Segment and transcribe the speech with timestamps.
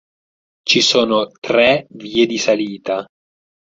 [0.67, 3.05] Ci sono tre vie di salita.